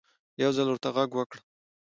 يو 0.41 0.51
ځل 0.55 0.67
ورته 0.69 0.89
غږ 0.95 1.09
وکړه 1.15 1.41